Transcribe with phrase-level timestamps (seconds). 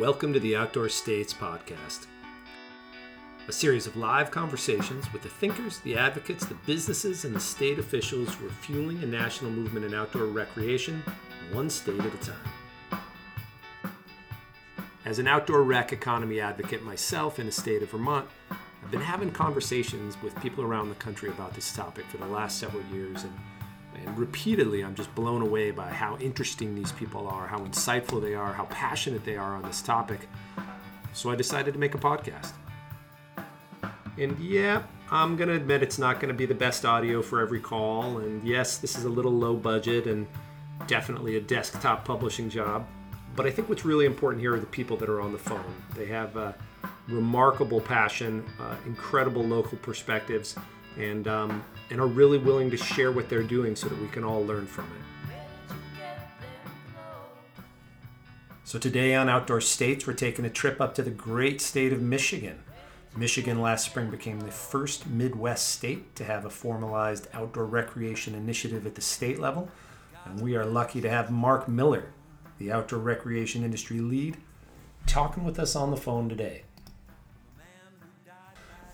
[0.00, 2.06] Welcome to the Outdoor States Podcast,
[3.46, 7.78] a series of live conversations with the thinkers, the advocates, the businesses, and the state
[7.78, 11.00] officials who are fueling a national movement in outdoor recreation,
[11.52, 13.02] one state at a time.
[15.04, 19.30] As an outdoor rec economy advocate myself in the state of Vermont, I've been having
[19.30, 23.32] conversations with people around the country about this topic for the last several years, and
[24.04, 28.34] and repeatedly, I'm just blown away by how interesting these people are, how insightful they
[28.34, 30.28] are, how passionate they are on this topic.
[31.12, 32.52] So I decided to make a podcast.
[34.18, 37.40] And yeah, I'm going to admit it's not going to be the best audio for
[37.40, 38.18] every call.
[38.18, 40.26] And yes, this is a little low budget and
[40.86, 42.86] definitely a desktop publishing job.
[43.36, 45.74] But I think what's really important here are the people that are on the phone.
[45.94, 46.54] They have a
[47.08, 50.56] remarkable passion, uh, incredible local perspectives,
[50.98, 54.24] and um, and are really willing to share what they're doing so that we can
[54.24, 55.04] all learn from it.
[58.64, 62.00] So today on Outdoor States, we're taking a trip up to the great state of
[62.00, 62.58] Michigan.
[63.16, 68.86] Michigan last spring became the first Midwest state to have a formalized outdoor recreation initiative
[68.86, 69.68] at the state level,
[70.24, 72.06] and we are lucky to have Mark Miller,
[72.58, 74.38] the outdoor recreation industry lead,
[75.06, 76.64] talking with us on the phone today.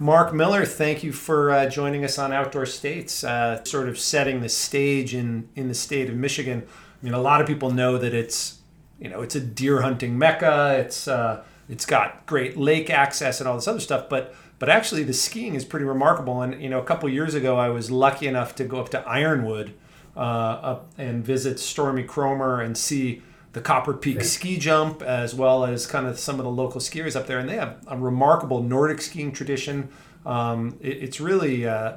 [0.02, 4.40] Mark Miller, thank you for uh, joining us on Outdoor States, uh, sort of setting
[4.40, 6.66] the stage in, in the state of Michigan.
[6.66, 8.60] I mean, a lot of people know that it's,
[8.98, 10.78] you know, it's a deer hunting mecca.
[10.78, 15.02] It's uh, it's got great lake access and all this other stuff, but but actually
[15.02, 16.40] the skiing is pretty remarkable.
[16.40, 19.00] And you know, a couple years ago, I was lucky enough to go up to
[19.06, 19.74] Ironwood
[20.16, 23.20] uh, up and visit Stormy Cromer and see
[23.52, 27.16] the Copper Peak ski jump, as well as kind of some of the local skiers
[27.16, 29.88] up there, and they have a remarkable Nordic skiing tradition.
[30.24, 31.96] Um, it, it's really uh,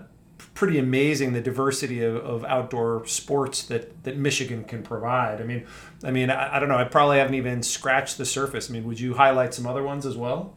[0.53, 5.41] pretty amazing the diversity of, of, outdoor sports that, that Michigan can provide.
[5.41, 5.65] I mean,
[6.03, 6.77] I mean, I, I, don't know.
[6.77, 8.69] I probably haven't even scratched the surface.
[8.69, 10.55] I mean, would you highlight some other ones as well?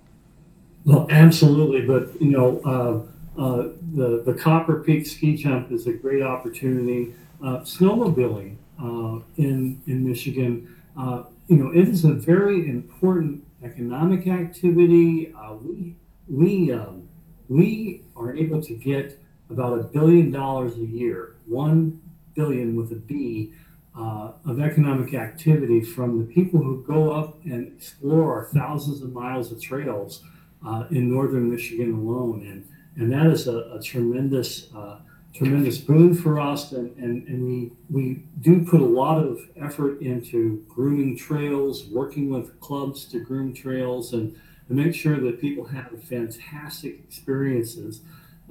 [0.85, 1.83] Well, absolutely.
[1.83, 7.15] But you know, uh, uh, the the Copper Peak ski jump is a great opportunity.
[7.43, 14.27] Uh, snowmobiling uh, in in Michigan uh, you know, it is a very important economic
[14.27, 15.33] activity.
[15.37, 15.97] Uh, we
[16.29, 17.09] we um,
[17.49, 19.19] we are able to get
[19.51, 22.01] about a billion dollars a year, one
[22.35, 23.53] billion with a B,
[23.97, 29.13] uh, of economic activity from the people who go up and explore our thousands of
[29.13, 30.23] miles of trails
[30.67, 34.99] uh, in northern Michigan alone, and and that is a, a tremendous uh,
[35.37, 40.01] tremendous boon for us, and, and, and we, we do put a lot of effort
[40.01, 44.35] into grooming trails, working with clubs to groom trails, and
[44.69, 48.01] to make sure that people have fantastic experiences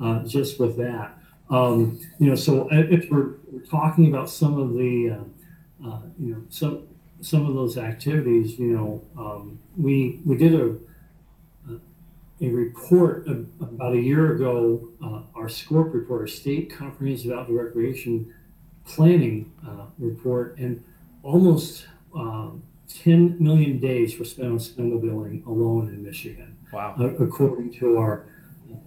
[0.01, 1.17] uh, just with that.
[1.49, 6.33] Um, you know, so if we're, we're talking about some of the, uh, uh, you
[6.33, 6.87] know, some
[7.21, 10.75] some of those activities, you know, um, we we did a
[12.41, 18.33] a report about a year ago, uh, our SCORP report, our State Comprehensive Outdoor Recreation
[18.85, 20.83] Planning uh, report, and
[21.23, 26.57] almost um, 10 million days were spent on snowmobiling alone in Michigan.
[26.71, 26.95] Wow.
[26.99, 28.25] Uh, according to our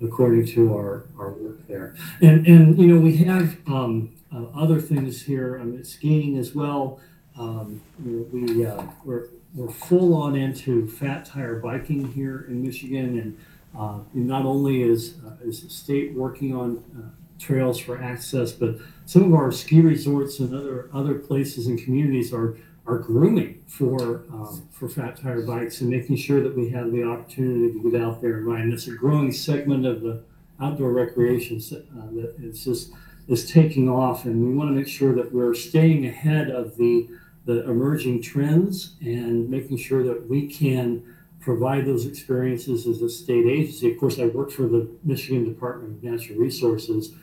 [0.02, 1.94] according to our, our work there.
[2.20, 6.54] And, and, you know, we have um, uh, other things here, I mean, skiing as
[6.54, 7.00] well.
[7.38, 13.38] Um, we, uh, we're, we're full on into fat tire biking here in Michigan, and,
[13.78, 18.52] uh, and not only is uh, is the state working on uh, trails for access,
[18.52, 18.76] but
[19.06, 24.24] some of our ski resorts and other other places and communities are are grooming for
[24.32, 28.00] um, for fat tire bikes and making sure that we have the opportunity to get
[28.00, 28.60] out there and ride.
[28.60, 30.22] And it's a growing segment of the
[30.60, 32.92] outdoor recreation uh, that is just
[33.28, 37.08] is taking off, and we want to make sure that we're staying ahead of the
[37.48, 41.02] the emerging trends and making sure that we can
[41.40, 43.90] provide those experiences as a state agency.
[43.90, 47.14] Of course, I work for the Michigan Department of Natural Resources,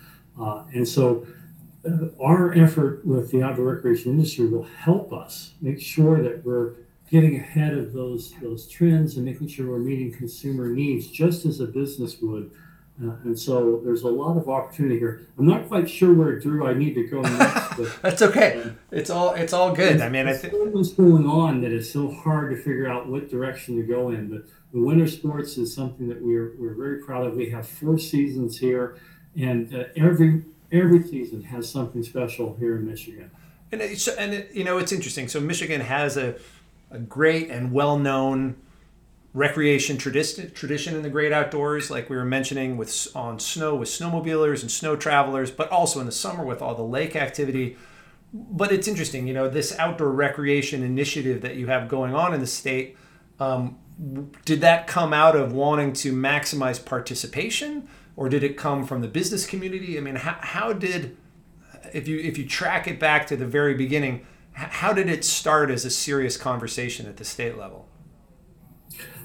[0.41, 1.27] uh, and so
[1.87, 6.73] uh, our effort with the outdoor recreation industry will help us make sure that we're
[7.11, 11.59] getting ahead of those those trends and making sure we're meeting consumer needs just as
[11.59, 12.49] a business would
[13.03, 15.27] uh, and so there's a lot of opportunity here.
[15.37, 17.75] I'm not quite sure where Drew I need to go next.
[17.75, 18.61] But, That's okay.
[18.61, 19.99] Um, it's all it's all good.
[19.99, 23.29] I mean, I think what's going on that it's so hard to figure out what
[23.29, 24.29] direction to go in.
[24.29, 24.43] But
[24.73, 27.35] the winter sports is something that we're we're very proud of.
[27.35, 28.97] We have four seasons here,
[29.37, 33.29] and uh, every every season has something special here in Michigan.
[33.73, 35.27] And it's, and it, you know it's interesting.
[35.27, 36.35] So Michigan has a
[36.91, 38.55] a great and well known
[39.35, 43.89] recreation tradition tradition in the great outdoors like we were mentioning with on snow with
[43.89, 47.77] snowmobilers and snow travelers but also in the summer with all the lake activity
[48.33, 52.39] but it's interesting you know this outdoor recreation initiative that you have going on in
[52.39, 52.97] the state
[53.39, 53.77] Um,
[54.43, 57.87] did that come out of wanting to maximize participation,
[58.17, 59.97] or did it come from the business community?
[59.97, 61.15] I mean, how, how did
[61.93, 65.71] if you if you track it back to the very beginning, how did it start
[65.71, 67.87] as a serious conversation at the state level?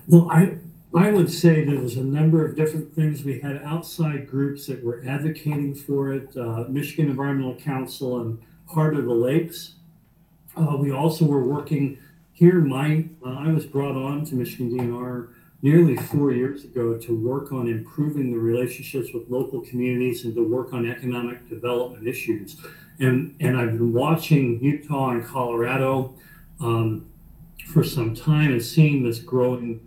[0.08, 0.56] Well, I
[0.94, 3.24] I would say there was a number of different things.
[3.24, 8.96] We had outside groups that were advocating for it, uh, Michigan Environmental Council and Heart
[8.96, 9.74] of the Lakes.
[10.56, 11.98] Uh, we also were working
[12.32, 12.60] here.
[12.60, 15.28] My uh, I was brought on to Michigan DNR
[15.62, 20.42] nearly four years ago to work on improving the relationships with local communities and to
[20.42, 22.56] work on economic development issues.
[22.98, 26.14] And and I've been watching Utah and Colorado
[26.58, 27.06] um,
[27.66, 29.86] for some time and seeing this growing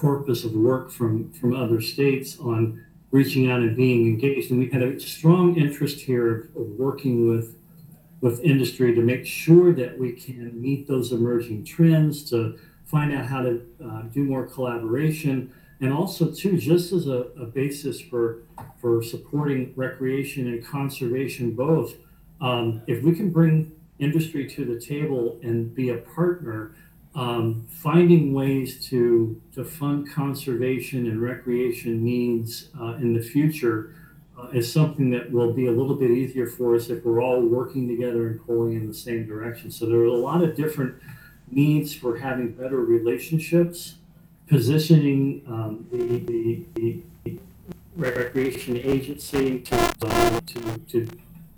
[0.00, 4.50] corpus of work from, from other states on reaching out and being engaged.
[4.50, 7.56] And we had a strong interest here of, of working with,
[8.20, 13.26] with industry to make sure that we can meet those emerging trends, to find out
[13.26, 18.42] how to uh, do more collaboration, and also too, just as a, a, basis for
[18.80, 21.94] for supporting recreation and conservation both.
[22.40, 26.74] Um, if we can bring industry to the table and be a partner,
[27.14, 33.94] um, finding ways to to fund conservation and recreation needs uh, in the future
[34.38, 37.40] uh, is something that will be a little bit easier for us if we're all
[37.40, 39.70] working together and pulling in the same direction.
[39.70, 40.94] So there are a lot of different
[41.50, 43.96] needs for having better relationships,
[44.46, 47.02] positioning um, the, the, the,
[47.96, 49.92] recreation agency to,
[50.46, 51.08] to, to,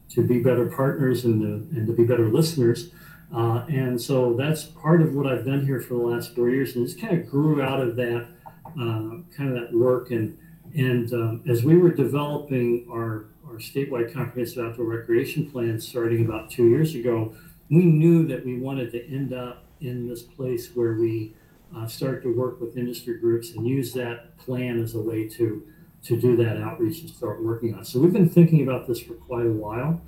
[0.09, 2.91] to be better partners and, to, and to be better listeners.
[3.35, 6.77] Uh, and so that's part of what I've done here for the last four years,
[6.77, 8.27] and just kind of grew out of that
[8.67, 10.11] uh, kind of that work.
[10.11, 10.37] And
[10.75, 16.51] and um, as we were developing our our statewide comprehensive outdoor recreation plan, starting about
[16.51, 17.35] two years ago,
[17.71, 21.35] we knew that we wanted to end up in this place where we
[21.77, 25.67] uh, start to work with industry groups and use that plan as a way to
[26.03, 27.85] to do that outreach and start working on.
[27.85, 30.01] So we've been thinking about this for quite a while,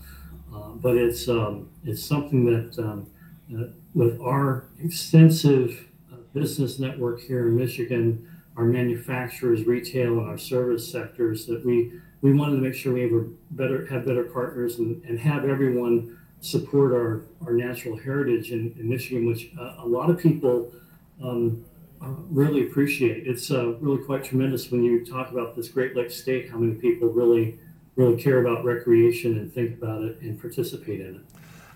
[0.55, 3.07] uh, but it's um, it's something that um,
[3.59, 10.39] uh, with our extensive uh, business network here in Michigan, our manufacturers, retail, and our
[10.39, 13.13] service sectors, that we we wanted to make sure we have
[13.51, 18.89] better have better partners and, and have everyone support our, our natural heritage in, in
[18.89, 20.73] Michigan, which uh, a lot of people
[21.23, 21.65] um,
[22.03, 23.27] uh, really appreciate.
[23.27, 26.75] It's uh, really quite tremendous when you talk about this Great Lakes state, how many
[26.75, 27.59] people really
[27.97, 31.23] really care about recreation and think about it and participate in it.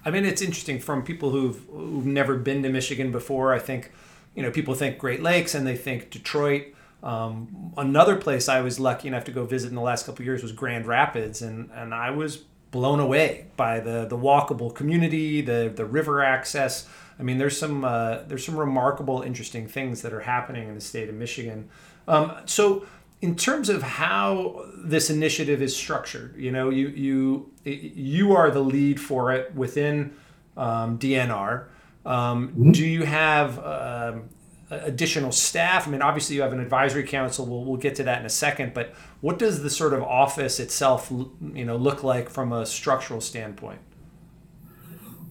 [0.05, 3.53] I mean, it's interesting from people who've who've never been to Michigan before.
[3.53, 3.93] I think,
[4.35, 6.75] you know, people think Great Lakes and they think Detroit.
[7.03, 10.27] Um, another place I was lucky enough to go visit in the last couple of
[10.27, 15.41] years was Grand Rapids, and and I was blown away by the the walkable community,
[15.41, 16.89] the the river access.
[17.19, 20.81] I mean, there's some uh, there's some remarkable, interesting things that are happening in the
[20.81, 21.69] state of Michigan.
[22.06, 22.87] Um, so
[23.20, 28.61] in terms of how this initiative is structured, you know, you you you are the
[28.61, 30.15] lead for it within
[30.56, 31.67] um, DNR.
[32.06, 32.73] Um, mm-hmm.
[32.73, 34.29] Do you have um,
[34.70, 35.88] additional staff?
[35.88, 37.44] I mean, obviously you have an advisory council.
[37.44, 38.73] We'll, we'll get to that in a second.
[38.73, 43.21] But what does the sort of office itself, you know, look like from a structural
[43.21, 43.81] standpoint?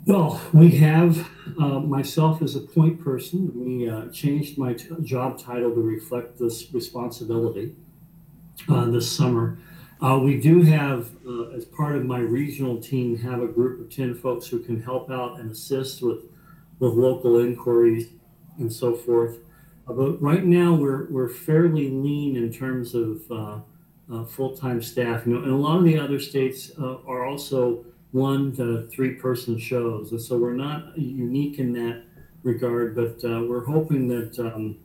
[0.05, 1.29] Well, we have
[1.59, 3.51] uh, myself as a point person.
[3.53, 7.75] We uh, changed my t- job title to reflect this responsibility
[8.69, 9.57] uh, this summer.
[10.01, 13.89] Uh, we do have, uh, as part of my regional team, have a group of
[13.89, 16.19] 10 folks who can help out and assist with,
[16.79, 18.09] with local inquiries
[18.59, 19.37] and so forth.
[19.87, 23.21] Uh, but right now, we're, we're fairly lean in terms of
[24.29, 25.25] full-time staff.
[25.25, 29.57] You know, and a lot of the other states are also one to three person
[29.57, 30.11] shows.
[30.11, 32.03] And so we're not unique in that
[32.43, 34.77] regard, but uh, we're hoping that, um,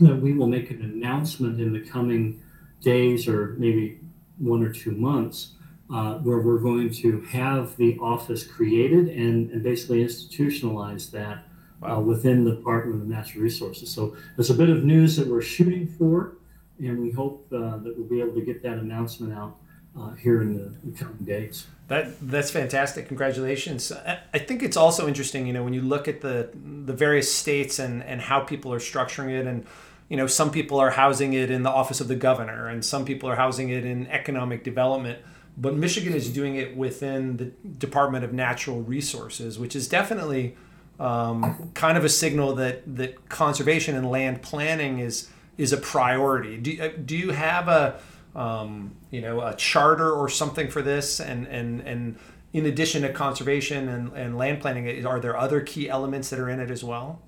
[0.00, 2.41] that we will make an announcement in the coming
[2.82, 4.00] days or maybe
[4.38, 5.52] one or two months
[5.92, 11.40] uh, where we're going to have the office created and, and basically institutionalize that uh,
[11.80, 11.96] wow.
[11.96, 13.90] uh, within the Department of Natural Resources.
[13.90, 16.36] So there's a bit of news that we're shooting for,
[16.78, 19.56] and we hope uh, that we'll be able to get that announcement out
[19.98, 21.66] uh, here in the, the coming days.
[21.88, 23.08] That that's fantastic.
[23.08, 23.92] Congratulations.
[23.92, 27.78] I think it's also interesting, you know, when you look at the the various states
[27.78, 29.66] and and how people are structuring it and
[30.12, 33.06] you know, some people are housing it in the office of the governor and some
[33.06, 35.18] people are housing it in economic development.
[35.56, 40.54] But Michigan is doing it within the Department of Natural Resources, which is definitely
[41.00, 46.58] um, kind of a signal that that conservation and land planning is is a priority.
[46.58, 47.98] Do, uh, do you have a
[48.36, 52.18] um, you know a charter or something for this and and and
[52.52, 56.50] in addition to conservation and, and land planning are there other key elements that are
[56.50, 57.22] in it as well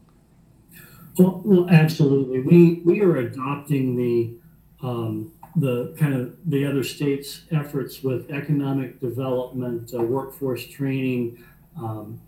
[1.19, 2.41] Well, well, absolutely.
[2.41, 4.35] We we are adopting the
[4.87, 11.45] um, the kind of the other states' efforts with economic development, uh, workforce training,
[11.77, 12.21] um,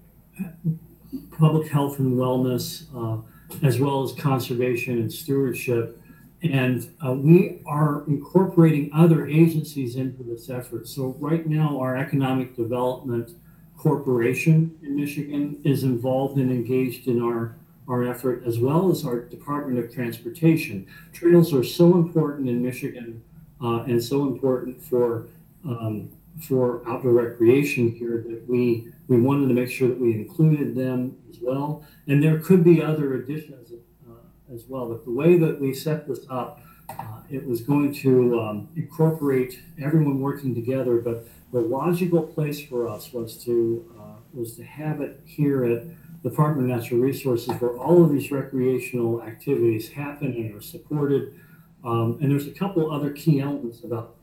[1.38, 3.20] public health and wellness, uh,
[3.66, 6.00] as well as conservation and stewardship.
[6.42, 10.86] And uh, we are incorporating other agencies into this effort.
[10.86, 13.30] So, right now, our Economic Development
[13.76, 17.56] Corporation in Michigan is involved and engaged in our,
[17.88, 20.86] our effort, as well as our Department of Transportation.
[21.12, 23.22] Trails are so important in Michigan
[23.62, 25.28] uh, and so important for
[25.64, 30.74] um, for outdoor recreation here that we we wanted to make sure that we included
[30.74, 31.84] them as well.
[32.08, 33.72] And there could be other additions
[34.08, 34.88] uh, as well.
[34.88, 39.60] But the way that we set this up, uh, it was going to um, incorporate
[39.80, 41.00] everyone working together.
[41.00, 45.84] But the logical place for us was to uh, was to have it here at
[46.22, 51.38] Department of Natural Resources, where all of these recreational activities happen and are supported.
[51.84, 54.16] Um, and there's a couple other key elements about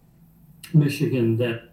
[0.74, 1.70] Michigan that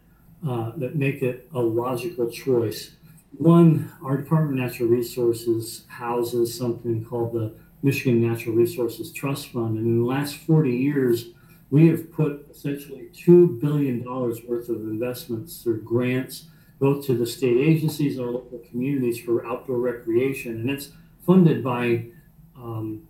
[0.46, 2.92] uh, that make it a logical choice.
[3.36, 9.78] One, our Department of Natural Resources houses something called the Michigan Natural Resources Trust Fund.
[9.78, 11.26] And in the last 40 years,
[11.70, 16.46] we have put essentially $2 billion worth of investments through grants,
[16.80, 20.52] both to the state agencies and our local communities for outdoor recreation.
[20.52, 20.90] And it's
[21.24, 22.06] funded by
[22.56, 23.06] um,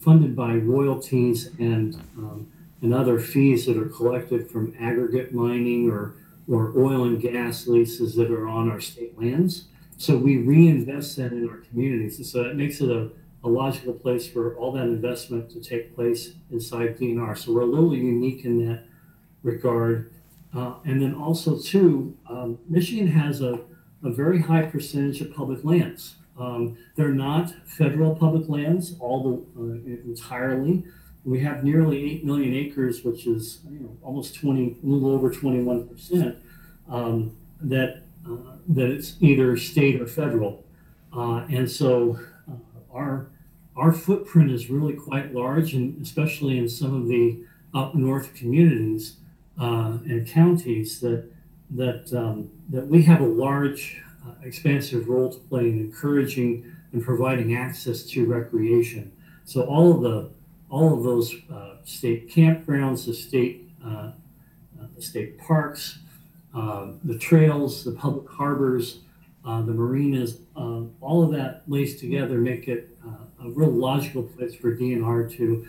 [0.00, 2.50] funded by royalties and um,
[2.82, 6.16] and other fees that are collected from aggregate mining or
[6.46, 9.64] or oil and gas leases that are on our state lands.
[9.96, 12.18] So we reinvest that in our communities.
[12.18, 13.10] And so that makes it a,
[13.42, 17.38] a logical place for all that investment to take place inside DNR.
[17.38, 18.84] So we're a little unique in that
[19.42, 20.12] regard.
[20.54, 23.60] Uh, and then also, too, um, Michigan has a,
[24.02, 26.16] a very high percentage of public lands.
[26.38, 30.84] Um, they're not federal public lands all the, uh, entirely,
[31.24, 35.30] we have nearly 8 million acres, which is you know, almost 20, a little over
[35.30, 36.36] 21%,
[36.88, 40.64] um, that, uh, that it's either state or federal.
[41.16, 42.18] Uh, and so
[42.50, 42.54] uh,
[42.92, 43.30] our,
[43.74, 47.42] our footprint is really quite large, and especially in some of the
[47.72, 49.16] up north communities
[49.58, 51.30] uh, and counties that,
[51.70, 57.04] that, um, that we have a large, uh, expansive role to play in encouraging and
[57.04, 59.12] providing access to recreation.
[59.44, 60.30] So all of the
[60.74, 64.12] all of those uh, state campgrounds, the state, uh, uh
[64.96, 65.98] the state parks,
[66.52, 69.00] uh, the trails, the public harbors,
[69.44, 72.96] the marinas, all of that lays together make it
[73.44, 75.68] a real logical place for DNR to,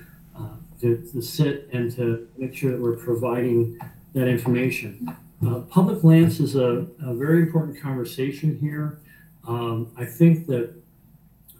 [0.81, 3.79] to, to sit and to make sure that we're providing
[4.13, 5.15] that information.
[5.45, 8.99] Uh, public lands is a, a, very important conversation here.
[9.47, 10.73] Um, I think that,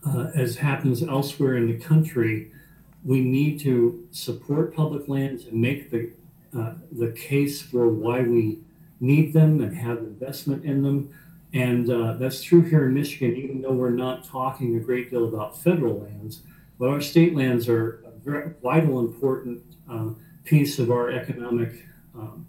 [0.08, 2.52] uh, as happens elsewhere in the country,
[3.04, 6.12] we need to support public lands and make the
[6.58, 8.60] uh, the case for why we
[9.02, 11.14] need them and have investment in them.
[11.54, 15.28] And uh, that's true here in Michigan, even though we're not talking a great deal
[15.28, 16.44] about federal lands.
[16.80, 18.05] But our state lands are
[18.62, 20.10] vital, important uh,
[20.44, 22.46] piece of our economic um,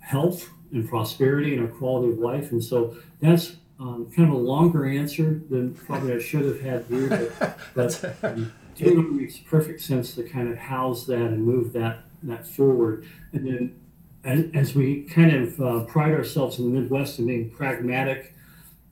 [0.00, 2.52] health and prosperity and our quality of life.
[2.52, 6.84] And so that's um, kind of a longer answer than probably I should have had
[6.88, 7.08] here.
[7.08, 12.00] But, but um, it makes perfect sense to kind of house that and move that
[12.24, 13.06] that forward.
[13.32, 13.80] And then,
[14.24, 18.31] as, as we kind of uh, pride ourselves in the Midwest in being pragmatic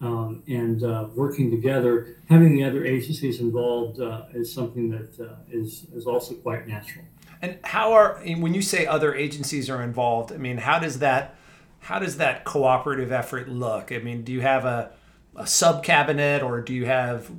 [0.01, 5.35] um, and uh, working together, having the other agencies involved uh, is something that uh,
[5.51, 7.05] is is also quite natural.
[7.43, 10.33] And how are when you say other agencies are involved?
[10.33, 11.37] I mean, how does that
[11.81, 13.93] how does that cooperative effort look?
[13.93, 14.93] I mean, do you have a
[15.37, 17.31] a sub cabinet or do you have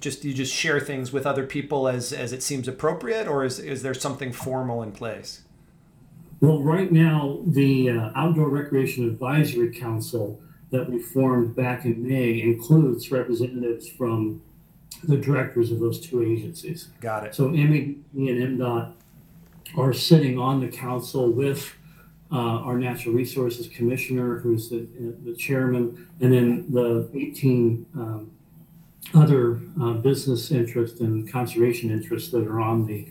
[0.00, 3.58] just you just share things with other people as as it seems appropriate, or is
[3.58, 5.42] is there something formal in place?
[6.40, 12.40] Well, right now the uh, Outdoor Recreation Advisory Council that we formed back in May
[12.42, 14.42] includes representatives from
[15.04, 16.88] the directors of those two agencies.
[17.00, 17.34] Got it.
[17.34, 18.94] So MED and MDOT
[19.76, 21.74] are sitting on the council with
[22.32, 24.88] uh, our Natural Resources Commissioner, who's the,
[25.24, 28.30] the chairman, and then the 18 um,
[29.14, 33.06] other uh, business interests and conservation interests that are on the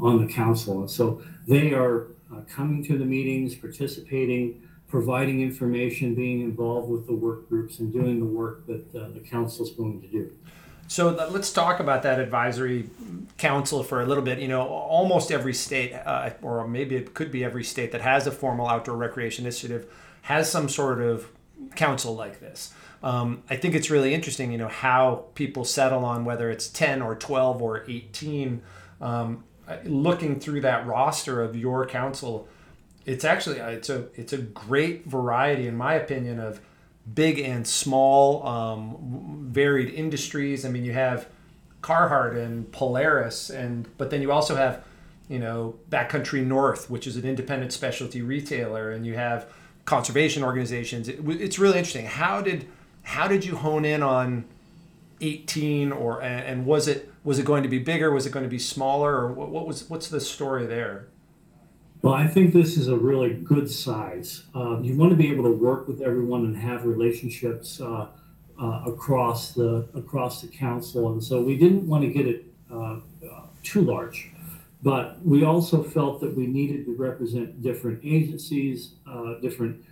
[0.00, 0.80] on the council.
[0.80, 7.06] And so they are uh, coming to the meetings, participating, providing information, being involved with
[7.06, 10.32] the work groups, and doing the work that uh, the council is going to do.
[10.88, 12.88] So let's talk about that advisory
[13.36, 14.38] council for a little bit.
[14.38, 18.26] You know, almost every state, uh, or maybe it could be every state that has
[18.26, 19.86] a formal outdoor recreation initiative,
[20.22, 21.28] has some sort of
[21.76, 22.72] council like this.
[23.02, 27.02] Um, I think it's really interesting, you know, how people settle on whether it's 10
[27.02, 28.62] or 12 or 18.
[29.02, 29.44] Um,
[29.84, 32.48] looking through that roster of your council,
[33.08, 36.60] it's actually uh, it's a it's a great variety, in my opinion, of
[37.14, 40.66] big and small, um, varied industries.
[40.66, 41.26] I mean, you have
[41.80, 44.84] Carhartt and Polaris, and but then you also have,
[45.28, 49.50] you know, Backcountry North, which is an independent specialty retailer, and you have
[49.86, 51.08] conservation organizations.
[51.08, 52.04] It, it's really interesting.
[52.04, 52.68] How did
[53.04, 54.44] how did you hone in on
[55.22, 58.50] 18 or and was it was it going to be bigger was it going to
[58.50, 61.08] be smaller or what, what was what's the story there
[62.02, 65.44] well i think this is a really good size uh, you want to be able
[65.44, 68.06] to work with everyone and have relationships uh,
[68.60, 72.94] uh, across the across the council and so we didn't want to get it uh,
[72.94, 72.98] uh,
[73.62, 74.30] too large
[74.82, 79.84] but we also felt that we needed to represent different agencies uh, different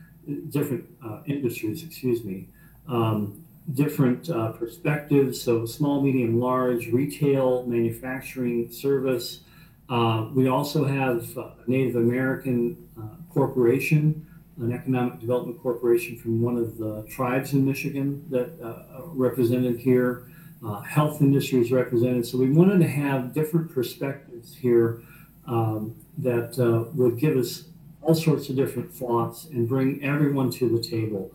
[0.51, 0.85] different
[1.27, 2.49] industries excuse me
[2.89, 3.45] um,
[3.75, 5.41] different perspectives.
[5.41, 9.41] So, small, medium, large, retail, manufacturing, service.
[9.89, 13.03] Uh, we also have a Native American uh,
[13.33, 14.27] corporation,
[14.59, 20.27] an economic development corporation from one of the tribes in Michigan that uh, represented here.
[20.65, 22.27] Uh, health industry is represented.
[22.27, 25.03] So, we wanted to have different perspectives here
[25.47, 27.65] um, that uh, would give us
[28.03, 31.33] all sorts of different thoughts and bring everyone to the table.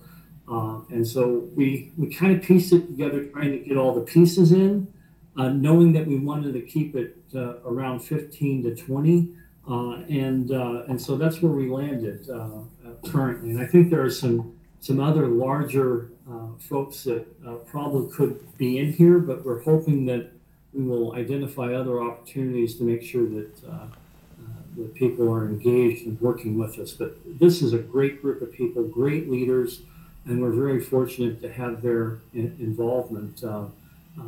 [0.51, 4.01] Uh, and so we, we kind of pieced it together, trying to get all the
[4.01, 4.91] pieces in,
[5.37, 9.29] uh, knowing that we wanted to keep it uh, around 15 to 20.
[9.69, 12.49] Uh, and, uh, and so that's where we landed uh,
[13.09, 13.51] currently.
[13.51, 16.07] And I think there are some, some other larger
[16.59, 17.25] folks that
[17.65, 20.31] probably could be in here, but we're hoping that
[20.73, 23.49] we will identify other opportunities to make sure that
[24.77, 26.93] that people are engaged and working with us.
[26.93, 29.81] But this is a great group of people, great leaders
[30.25, 33.65] and we're very fortunate to have their in- involvement uh,
[34.19, 34.23] uh,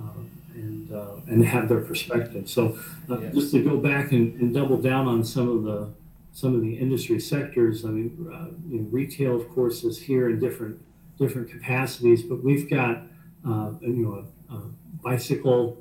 [0.54, 2.50] and uh, and have their perspective.
[2.50, 2.78] So,
[3.10, 3.36] uh, yes.
[3.36, 5.90] just to go back and, and, double down on some of the
[6.32, 7.86] some of the industry sectors.
[7.86, 10.80] I mean, uh, you know, retail, of course, is here in different
[11.18, 13.04] different capacities, but we've got
[13.48, 14.62] uh, you know a, a
[15.04, 15.80] bicycle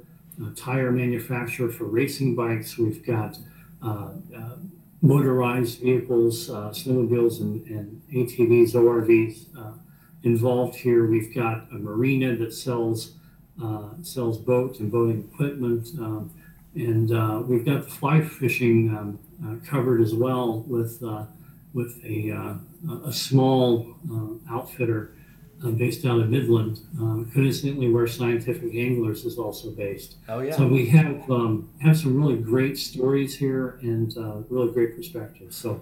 [0.56, 2.78] tire manufacturer for racing bikes.
[2.78, 3.38] We've got
[5.02, 9.46] motorized vehicles, snowmobiles, and, and ATVs, ORVs
[10.22, 11.06] involved here.
[11.06, 13.18] We've got a marina that sells uh,
[14.02, 16.30] sells boats and boating equipment, um,
[16.74, 21.24] and uh, we've got the fly fishing um, uh, covered as well with uh,
[21.74, 22.54] with a uh,
[23.06, 25.12] a small uh, outfitter
[25.76, 26.80] based out of Midland,
[27.32, 30.16] coincidentally where Scientific Anglers is also based.
[30.28, 30.56] Oh yeah.
[30.56, 34.12] So we have um, have some really great stories here and
[34.50, 35.56] really great perspectives.
[35.56, 35.80] So,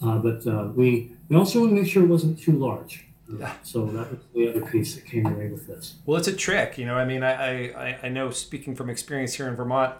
[0.00, 3.06] but we we also want to make sure it wasn't too large.
[3.38, 3.52] Yeah.
[3.62, 5.96] So that was the other piece that came away with this.
[6.06, 6.96] Well, it's a trick, you know.
[6.96, 9.94] I mean, I, I, I know speaking from experience here in Vermont,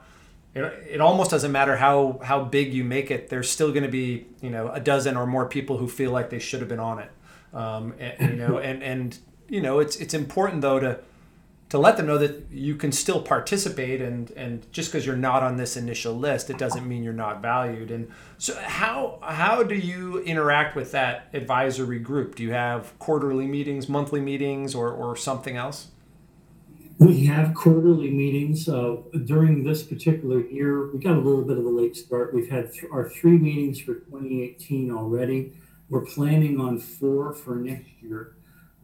[0.54, 3.28] it, it almost doesn't matter how how big you make it.
[3.28, 6.30] There's still going to be you know a dozen or more people who feel like
[6.30, 7.10] they should have been on it.
[7.52, 11.00] Um, and, you know, and and you know, it's it's important though to
[11.70, 15.42] to let them know that you can still participate and and just because you're not
[15.42, 17.90] on this initial list it doesn't mean you're not valued.
[17.90, 22.34] And so how how do you interact with that advisory group?
[22.34, 25.88] Do you have quarterly meetings monthly meetings or or something else?
[26.98, 28.68] We have quarterly meetings.
[28.68, 32.34] Uh, during this particular year we got a little bit of a late start.
[32.34, 35.52] We've had th- our three meetings for 2018 already.
[35.88, 38.34] We're planning on four for next year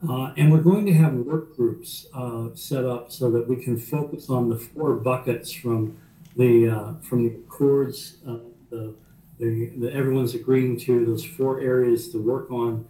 [0.08, 3.78] uh, and we're going to have work groups uh, set up so that we can
[3.78, 5.96] focus on the four buckets from
[6.36, 8.36] the uh, from the accords uh,
[8.70, 8.94] the,
[9.38, 12.86] the, the, everyone's agreeing to those four areas to work on.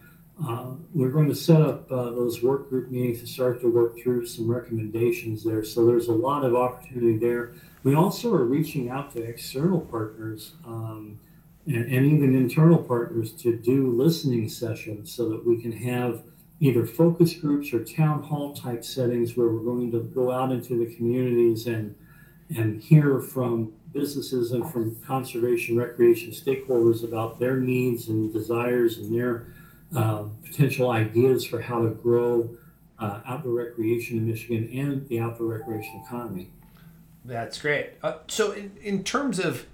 [0.46, 3.98] Uh, we're going to set up uh, those work group meetings to start to work
[3.98, 5.64] through some recommendations there.
[5.64, 7.54] So there's a lot of opportunity there.
[7.84, 11.18] We also are reaching out to external partners um,
[11.66, 16.22] and, and even internal partners to do listening sessions so that we can have
[16.60, 20.78] either focus groups or town hall type settings where we're going to go out into
[20.78, 21.94] the communities and
[22.54, 29.14] and hear from businesses and from conservation recreation stakeholders about their needs and desires and
[29.14, 29.48] their
[29.94, 32.48] uh, potential ideas for how to grow
[32.98, 36.50] uh, outdoor recreation in Michigan and the outdoor recreation economy.
[37.24, 37.90] That's great.
[38.02, 39.66] Uh, so, in, in terms of,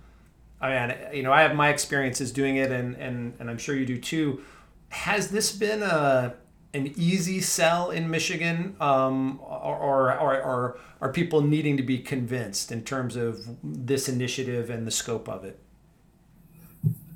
[0.61, 3.75] I mean, you know, I have my experiences doing it, and and and I'm sure
[3.75, 4.43] you do too.
[4.89, 6.35] Has this been a
[6.75, 12.73] an easy sell in Michigan, um, or, or, or are people needing to be convinced
[12.73, 15.59] in terms of this initiative and the scope of it?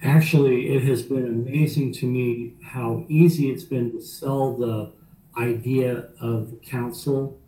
[0.02, 4.92] Actually, it has been amazing to me how easy it's been to sell the
[5.38, 7.38] idea of council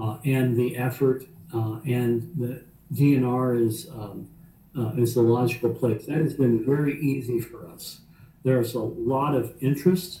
[0.00, 1.24] uh, and the effort,
[1.54, 4.28] uh, and the DNR is um,
[4.76, 6.06] uh, is the logical place.
[6.06, 8.00] That has been very easy for us.
[8.44, 10.20] There's a lot of interest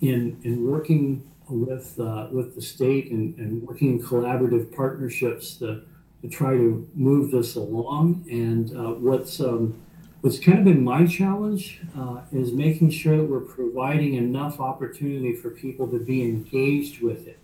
[0.00, 5.82] in in working with uh, with the state and, and working in collaborative partnerships to,
[6.22, 8.24] to try to move this along.
[8.30, 9.80] And uh, what's um,
[10.20, 15.34] what's kind of been my challenge uh, is making sure that we're providing enough opportunity
[15.34, 17.38] for people to be engaged with it.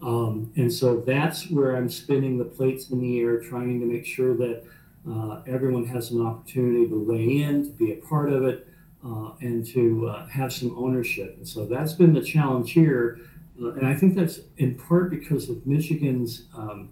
[0.00, 4.04] Um, and so that's where I'm spinning the plates in the air, trying to make
[4.04, 4.64] sure that
[5.08, 8.66] uh, everyone has an opportunity to weigh in, to be a part of it,
[9.04, 11.36] uh, and to uh, have some ownership.
[11.36, 13.18] And so that's been the challenge here.
[13.60, 16.90] Uh, and I think that's in part because of Michigan's um,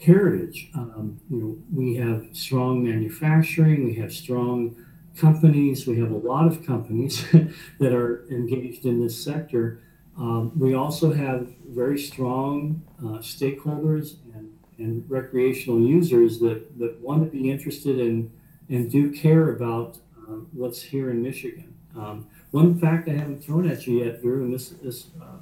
[0.00, 0.70] heritage.
[0.74, 4.76] Um, you know, we have strong manufacturing, we have strong
[5.16, 7.24] companies, we have a lot of companies
[7.78, 9.82] that are engaged in this sector.
[10.16, 17.24] Um, we also have very strong uh, stakeholders and, and recreational users that, that want
[17.24, 18.30] to be interested in
[18.68, 19.98] and do care about
[20.30, 21.74] uh, what's here in Michigan.
[21.96, 25.38] Um, one fact I haven't thrown at you yet, Drew, and this, this uh,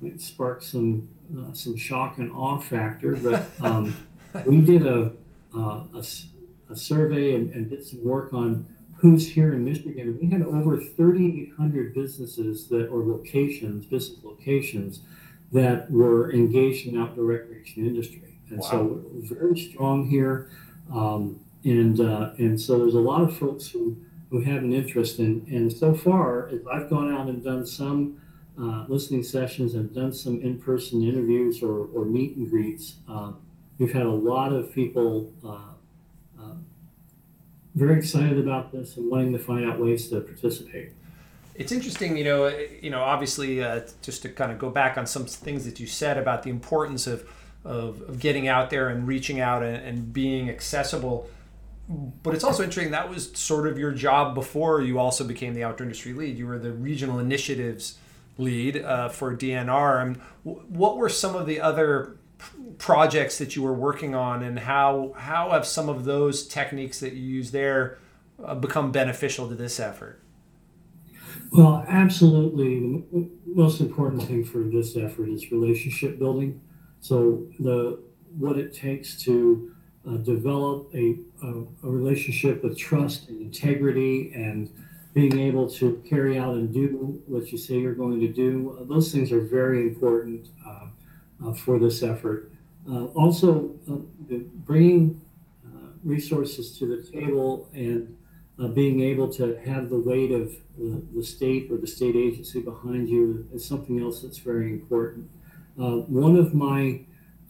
[0.00, 3.94] might spark some uh, some shock and awe factor, but um,
[4.46, 5.12] we did a,
[5.54, 6.04] uh, a,
[6.70, 10.18] a survey and, and did some work on who's here in Michigan.
[10.20, 15.00] We had over 3,800 businesses that, or locations, business locations,
[15.52, 18.34] that were engaged in outdoor recreation industry.
[18.50, 18.70] And Wow.
[18.70, 20.50] so we're very strong here.
[20.92, 23.96] Um, and, uh, and so there's a lot of folks who,
[24.30, 28.20] who have an interest in, and so far, I've gone out and done some
[28.60, 33.38] uh, listening sessions and done some in-person interviews or, or meet and greets, um,
[33.78, 36.54] we've had a lot of people uh, uh,
[37.74, 40.90] very excited about this and wanting to find out ways to participate.
[41.54, 42.48] It's interesting, you know.
[42.80, 45.86] You know, obviously, uh, just to kind of go back on some things that you
[45.88, 47.28] said about the importance of
[47.64, 51.28] of, of getting out there and reaching out and, and being accessible.
[51.88, 55.64] But it's also interesting that was sort of your job before you also became the
[55.64, 56.36] outdoor industry lead.
[56.36, 57.98] You were the regional initiatives
[58.36, 60.02] lead uh, for DNR.
[60.02, 62.18] And what were some of the other
[62.76, 67.14] projects that you were working on, and how how have some of those techniques that
[67.14, 67.98] you use there
[68.44, 70.20] uh, become beneficial to this effort?
[71.52, 73.02] Well, absolutely.
[73.10, 76.60] The most important thing for this effort is relationship building.
[77.00, 78.02] So the
[78.36, 79.72] what it takes to
[80.08, 81.48] uh, develop a, a,
[81.84, 84.70] a relationship with trust and integrity and
[85.14, 88.78] being able to carry out and do what you say you're going to do.
[88.80, 90.86] uh, those things are very important uh,
[91.44, 92.52] uh, for this effort.
[92.88, 95.20] Uh, also, uh, bringing
[95.66, 98.14] uh, resources to the table and
[98.74, 103.08] being able to have the weight of the, the state or the state agency behind
[103.08, 105.30] you is something else that's very important.
[105.76, 107.02] One of my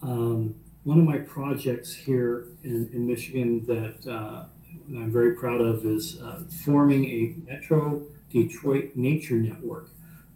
[0.03, 4.45] um, one of my projects here in, in Michigan that uh,
[4.89, 9.89] I'm very proud of is uh, forming a Metro Detroit Nature Network.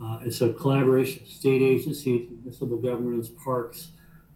[0.04, 3.90] Uh, it's a collaboration of state agencies, municipal governments, parks,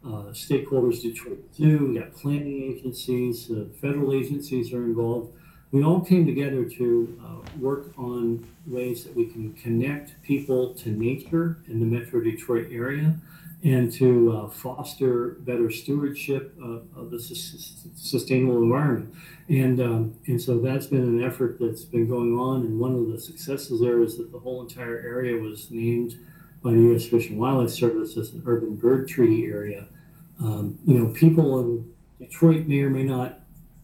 [0.06, 5.34] uh, stakeholders, Detroit Zoo, we got planning agencies, uh, federal agencies are involved.
[5.72, 10.90] We all came together to uh, work on ways that we can connect people to
[10.90, 13.16] nature in the Metro Detroit area
[13.68, 19.14] and to uh, foster better stewardship of, of the sus- sustainable environment.
[19.50, 22.62] And, um, and so that's been an effort that's been going on.
[22.62, 26.18] And one of the successes there is that the whole entire area was named
[26.64, 27.08] by the U.S.
[27.08, 29.86] Fish and Wildlife Service as an urban bird treaty area.
[30.40, 33.42] Um, you know, people in Detroit may or may not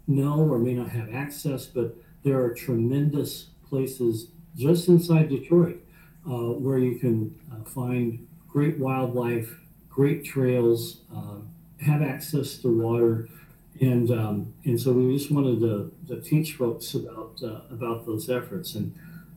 [0.08, 1.93] know or may not have access, but
[2.24, 5.84] there are tremendous places just inside Detroit
[6.26, 9.60] uh, where you can uh, find great wildlife,
[9.94, 11.38] great trails, uh,
[11.82, 13.30] have access to water,
[13.80, 18.30] and um, and so we just wanted to, to teach folks about uh, about those
[18.30, 18.94] efforts and.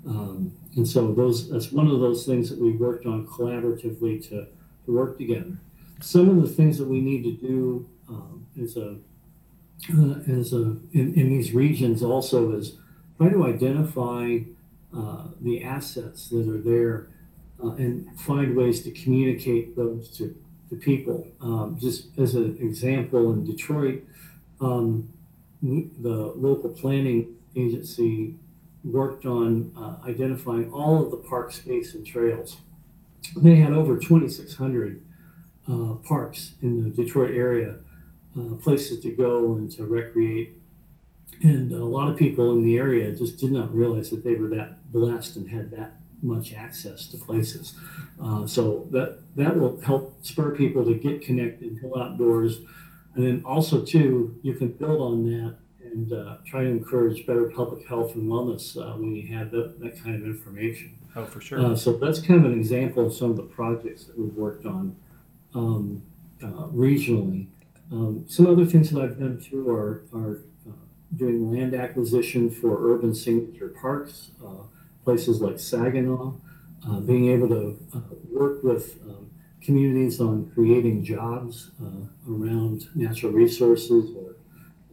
[0.07, 4.47] Um, and so those that's one of those things that we worked on collaboratively to,
[4.85, 5.59] to work together.
[6.01, 8.99] Some of the things that we need to do um, is a
[9.93, 12.77] uh, as a, in, in these regions also is
[13.19, 14.39] try to identify
[14.97, 17.09] uh, the assets that are there
[17.63, 20.35] uh, and find ways to communicate those to,
[20.71, 21.27] to people.
[21.41, 24.05] Um, just as an example, in Detroit,
[24.61, 25.09] um,
[25.63, 28.35] the local planning agency
[28.85, 32.59] worked on uh, identifying all of the park space and trails.
[33.37, 35.03] They had over 2,600
[35.69, 37.77] uh, parks in the Detroit area
[38.39, 40.61] uh, places to go and to recreate.
[41.43, 44.49] And a lot of people in the area just did not realize that they were
[44.49, 47.75] that blessed and had that much access to places.
[48.23, 52.61] Uh, so that that will help spur people to get connected, go outdoors,
[53.15, 57.51] and then also too, you can build on that and uh, try to encourage better
[57.51, 60.97] public health and wellness uh, when you have that, that kind of information.
[61.15, 61.65] Oh, for sure.
[61.65, 64.67] Uh, so that's kind of an example of some of the projects that we've worked
[64.67, 64.97] on
[65.55, 66.03] um,
[66.43, 67.47] uh, regionally.
[67.91, 70.73] Um, some other things that I've done too are, are uh,
[71.17, 74.65] doing land acquisition for urban signature parks, uh,
[75.07, 76.35] places like Saginaw,
[76.87, 77.63] uh, being able to
[77.95, 78.01] uh,
[78.41, 79.31] work with um,
[79.67, 81.71] communities on creating jobs
[82.29, 84.31] around natural resources or,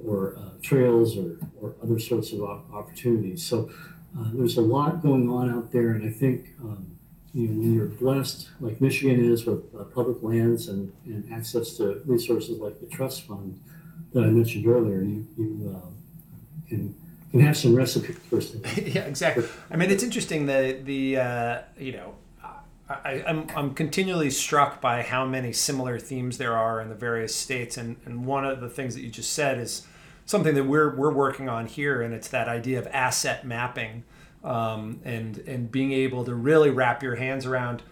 [0.08, 0.17] or
[0.62, 2.41] trails or, or other sorts of
[2.80, 3.41] opportunities.
[3.52, 3.69] So
[4.17, 6.82] uh, there's a lot going on out there, and I think um,
[7.34, 11.76] you know, when you're blessed, like Michigan is, with uh, public lands and, and access
[11.78, 13.60] to resources like the trust fund
[14.13, 15.89] that I mentioned earlier, you, you uh,
[16.69, 16.95] can
[17.39, 18.39] can have some recipes for
[18.81, 19.45] yeah, exactly.
[19.71, 22.15] I mean, it's interesting that the uh, you know.
[22.89, 27.33] I, I'm, I'm continually struck by how many similar themes there are in the various
[27.33, 27.77] states.
[27.77, 29.87] And, and one of the things that you just said is
[30.25, 34.03] something that we're we're working on here, and it's that idea of asset mapping,
[34.43, 37.83] um, and and being able to really wrap your hands around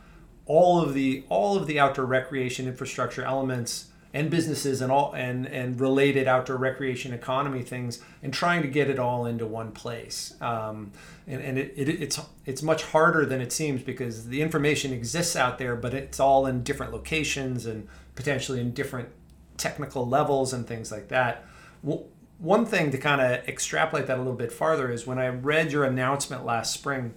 [0.45, 5.45] all of the all of the outdoor recreation infrastructure elements and businesses and all and
[5.47, 10.36] and related outdoor recreation economy things and trying to get it all into one place
[10.41, 10.91] um,
[11.28, 15.36] and, and it, it, it's it's much harder than it seems because the information exists
[15.36, 19.10] out there but it's all in different locations and potentially in different
[19.58, 21.45] technical levels and things like that
[22.41, 25.71] one thing to kind of extrapolate that a little bit farther is when I read
[25.71, 27.13] your announcement last spring,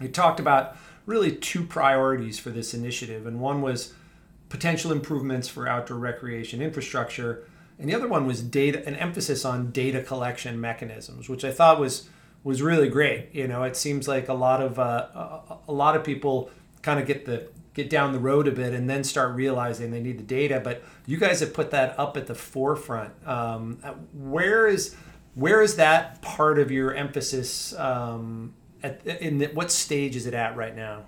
[0.00, 3.26] you talked about really two priorities for this initiative.
[3.26, 3.92] And one was
[4.50, 7.44] potential improvements for outdoor recreation infrastructure.
[7.78, 11.80] And the other one was data, an emphasis on data collection mechanisms, which I thought
[11.80, 12.10] was
[12.42, 13.28] was really great.
[13.32, 16.50] You know, it seems like a lot of uh, a, a lot of people
[16.82, 20.02] kind of get the get down the road a bit and then start realizing they
[20.02, 20.60] need the data.
[20.62, 23.12] But you guys have put that up at the forefront.
[23.26, 23.76] Um,
[24.12, 24.94] where is
[25.34, 27.72] where is that part of your emphasis?
[27.78, 31.04] Um, at, in the, what stage is it at right now?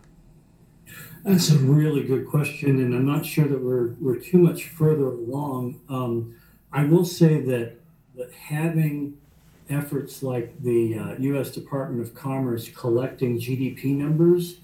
[1.25, 5.05] That's a really good question, and I'm not sure that we're we're too much further
[5.05, 5.81] along.
[5.89, 6.35] Um,
[6.73, 7.77] I will say that
[8.17, 9.19] that having
[9.71, 11.53] efforts like the uh, U.S.
[11.53, 14.59] Department of Commerce collecting GDP numbers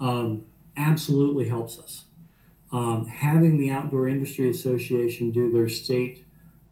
[0.00, 0.44] um,
[0.76, 2.04] absolutely helps us.
[2.72, 6.24] Um, having the Outdoor Industry Association do their state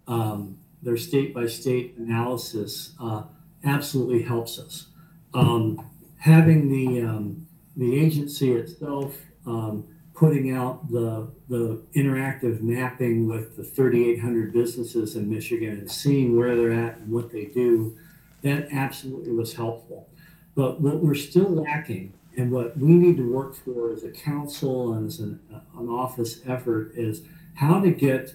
[0.09, 3.23] um, their state by state analysis uh,
[3.65, 4.87] absolutely helps us.
[5.33, 7.47] Um, having the um,
[7.77, 9.17] the agency itself
[9.49, 9.85] um,
[10.15, 16.57] putting out the the interactive mapping with the 3,800 businesses in Michigan and seeing where
[16.57, 17.97] they're at and what they do,
[18.43, 20.09] that absolutely was helpful.
[20.55, 24.93] But what we're still lacking and what we need to work for as a council
[24.93, 25.41] and as an,
[25.79, 27.23] an office effort is
[27.55, 28.35] how to get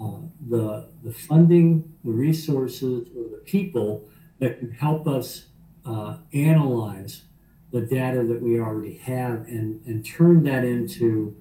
[0.00, 0.18] uh,
[0.48, 4.04] the, the funding, the resources, or the people
[4.38, 5.46] that can help us
[5.84, 7.22] uh, analyze
[7.70, 11.36] the data that we already have and, and turn that into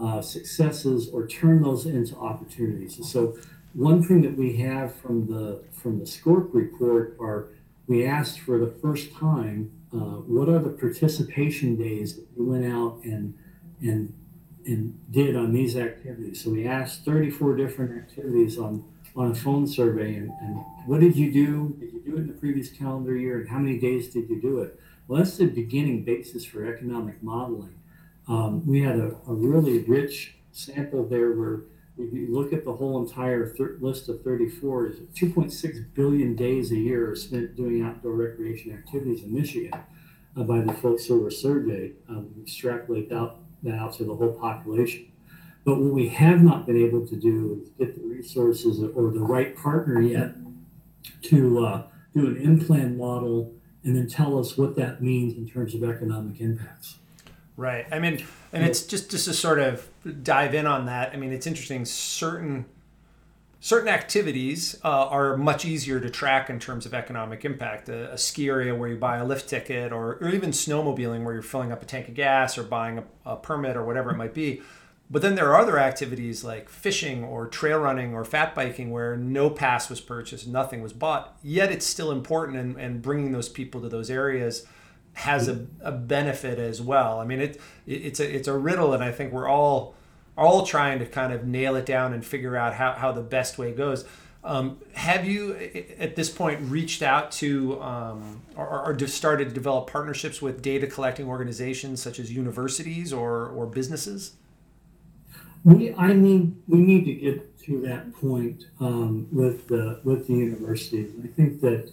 [0.00, 2.96] uh, successes or turn those into opportunities.
[2.96, 3.36] And so
[3.72, 7.48] one thing that we have from the from the SCORP report are
[7.86, 12.64] we asked for the first time uh, what are the participation days that you went
[12.64, 13.34] out and
[13.80, 14.12] and
[14.64, 16.42] and did on these activities?
[16.42, 18.84] So we asked 34 different activities on
[19.14, 21.74] on a phone survey, and, and what did you do?
[21.80, 24.40] Did you do it in the previous calendar year, and how many days did you
[24.40, 24.78] do it?
[25.08, 27.78] Well, that's the beginning basis for economic modeling.
[28.28, 31.62] Um, we had a, a really rich sample there where
[31.98, 36.72] if you look at the whole entire thir- list of 34, is 2.6 billion days
[36.72, 39.72] a year are spent doing outdoor recreation activities in Michigan
[40.36, 41.96] uh, by the folks who were surveyed.
[42.08, 45.10] Um, extrapolate out, that out to the whole population.
[45.64, 49.20] But what we have not been able to do is get the resources or the
[49.20, 50.34] right partner yet
[51.22, 51.82] to uh,
[52.14, 53.52] do an IMPLAN model
[53.86, 56.98] and then tell us what that means in terms of economic impacts.
[57.56, 57.86] Right.
[57.90, 58.22] I mean,
[58.52, 59.88] and it's just just to sort of
[60.22, 61.12] dive in on that.
[61.14, 61.84] I mean, it's interesting.
[61.86, 62.66] Certain
[63.60, 67.88] certain activities uh, are much easier to track in terms of economic impact.
[67.88, 71.32] A, a, ski area where you buy a lift ticket, or, or even snowmobiling where
[71.32, 74.16] you're filling up a tank of gas or buying a, a permit or whatever it
[74.16, 74.60] might be.
[75.08, 79.16] But then there are other activities like fishing or trail running or fat biking where
[79.16, 81.36] no pass was purchased, nothing was bought.
[81.42, 84.66] Yet it's still important, and, and bringing those people to those areas
[85.12, 87.20] has a, a benefit as well.
[87.20, 89.94] I mean, it, it it's a it's a riddle, and I think we're all
[90.36, 93.58] all trying to kind of nail it down and figure out how, how the best
[93.58, 94.04] way goes.
[94.44, 95.56] Um, have you,
[95.98, 100.86] at this point, reached out to um, or, or started to develop partnerships with data
[100.86, 104.34] collecting organizations such as universities or, or businesses?
[105.66, 110.34] We, I mean, we need to get to that point um, with the with the
[110.34, 111.10] universities.
[111.24, 111.90] I think that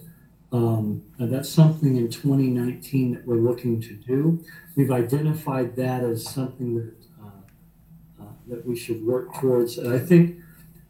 [0.52, 4.44] um, that's something in 2019 that we're looking to do.
[4.76, 9.76] We've identified that as something that uh, uh, that we should work towards.
[9.76, 10.36] And I think,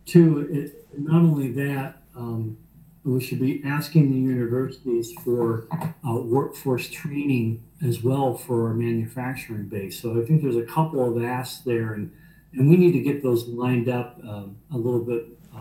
[0.04, 2.58] too, it, not only that, um,
[3.02, 5.68] we should be asking the universities for
[6.06, 10.02] uh, workforce training as well for our manufacturing base.
[10.02, 12.12] So I think there's a couple of asks there, and
[12.56, 15.60] and we need to get those lined up um, a little bit uh,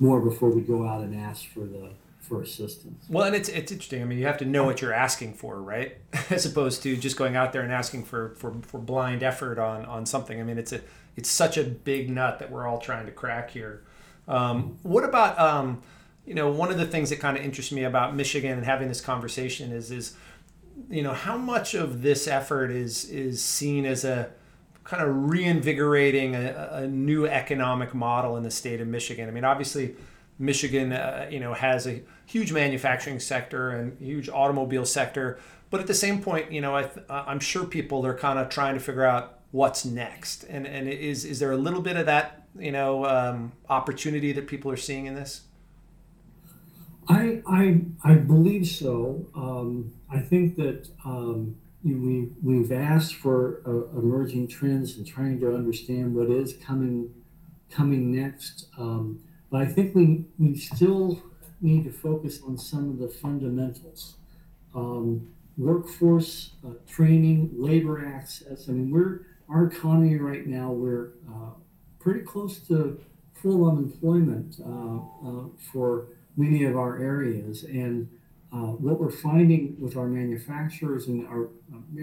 [0.00, 3.04] more before we go out and ask for the for assistance.
[3.08, 4.02] Well, and it's it's interesting.
[4.02, 5.96] I mean, you have to know what you're asking for, right?
[6.30, 9.84] As opposed to just going out there and asking for for, for blind effort on
[9.84, 10.40] on something.
[10.40, 10.80] I mean, it's a
[11.16, 13.84] it's such a big nut that we're all trying to crack here.
[14.26, 15.82] Um, what about um,
[16.26, 18.88] you know one of the things that kind of interests me about Michigan and having
[18.88, 20.16] this conversation is is
[20.90, 24.30] you know how much of this effort is is seen as a
[24.84, 29.28] kind of reinvigorating a, a new economic model in the state of Michigan.
[29.28, 29.96] I mean, obviously
[30.38, 35.38] Michigan, uh, you know, has a huge manufacturing sector and huge automobile sector,
[35.70, 38.48] but at the same point, you know, I th- I'm sure people are kind of
[38.48, 42.06] trying to figure out what's next, and and is is there a little bit of
[42.06, 45.42] that, you know, um, opportunity that people are seeing in this?
[47.08, 49.26] I I I believe so.
[49.34, 55.06] Um, I think that um, you know, we we've asked for uh, emerging trends and
[55.06, 57.12] trying to understand what is coming
[57.70, 58.66] coming next.
[58.78, 59.20] Um,
[59.50, 61.22] but I think we, we still
[61.60, 64.16] need to focus on some of the fundamentals.
[64.74, 68.68] Um, workforce uh, training, labor access.
[68.68, 70.72] I mean, we're our economy right now.
[70.72, 71.50] We're uh,
[72.00, 73.00] pretty close to
[73.34, 78.08] full unemployment uh, uh for many of our areas, and
[78.54, 81.48] uh, what we're finding with our manufacturers and our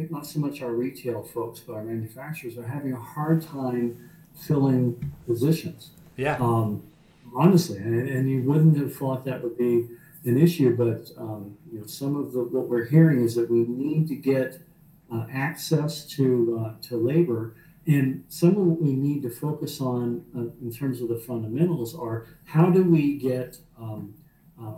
[0.10, 5.14] not so much our retail folks, but our manufacturers are having a hard time filling
[5.26, 5.92] positions.
[6.18, 6.38] Yeah.
[6.40, 6.84] Um,
[7.34, 9.88] honestly, and, and you wouldn't have thought that would be
[10.26, 13.60] an issue, but um, you know, some of the what we're hearing is that we
[13.60, 14.60] need to get
[15.14, 17.56] uh, access to uh, to labor,
[17.88, 21.96] and some of what we need to focus on uh, in terms of the fundamentals
[21.96, 24.14] are how do we get um,
[24.62, 24.74] uh,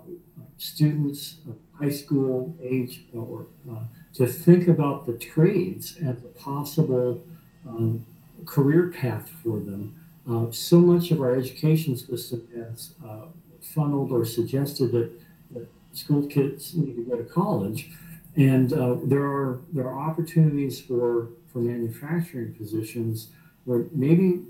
[0.58, 3.80] students of high school age or uh,
[4.14, 7.24] to think about the trades as a possible
[7.68, 8.06] um,
[8.46, 9.96] career path for them
[10.30, 13.26] uh, so much of our education system has uh,
[13.62, 15.12] funneled or suggested that,
[15.52, 17.92] that, school kids need to go to college,
[18.36, 23.28] and uh, there are there are opportunities for for manufacturing positions
[23.66, 24.42] where maybe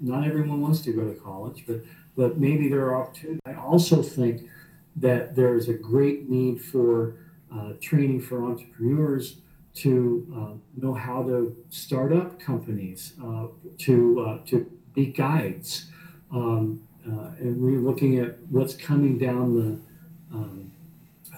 [0.00, 1.80] not everyone wants to go to college, but
[2.16, 3.40] but maybe there are opportunities.
[3.46, 4.48] I also think
[4.96, 7.16] that there is a great need for
[7.52, 9.36] uh, training for entrepreneurs
[9.74, 13.46] to uh, know how to start up companies, uh,
[13.78, 15.86] to uh, to be guides.
[16.32, 20.72] Um, uh, and we're looking at what's coming down the um,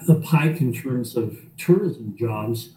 [0.05, 2.69] the pike in terms of tourism jobs.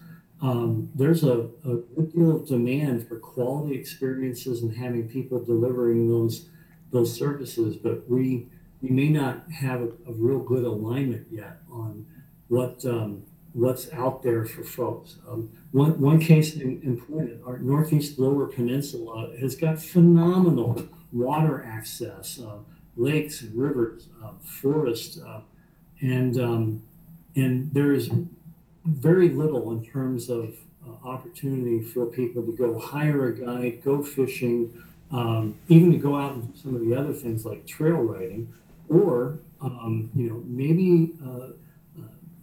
[0.43, 6.09] Um, there's a, a good deal of demand for quality experiences and having people delivering
[6.09, 6.49] those
[6.91, 8.49] those services, but we
[8.83, 12.07] we may not have a, a real good alignment yet on
[12.49, 15.17] what um, what's out there for folks.
[15.29, 21.65] Um, one, one case in, in point, our Northeast Lower Peninsula has got phenomenal water
[21.65, 22.59] access, uh,
[22.97, 25.41] lakes and rivers, uh, forest, uh,
[26.01, 26.83] and um,
[27.37, 28.11] and there's
[28.85, 30.55] very little in terms of
[30.87, 36.17] uh, opportunity for people to go hire a guide, go fishing, um, even to go
[36.17, 38.53] out and do some of the other things like trail riding,
[38.91, 41.53] or um, you know maybe uh,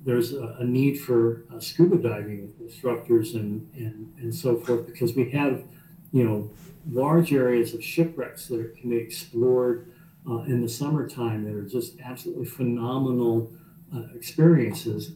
[0.07, 5.13] there's a, a need for uh, scuba diving instructors and, and, and so forth because
[5.13, 5.62] we have,
[6.13, 6.49] you know,
[6.89, 9.91] large areas of shipwrecks that can be explored
[10.25, 13.51] uh, in the summertime that are just absolutely phenomenal
[13.93, 15.12] uh, experiences.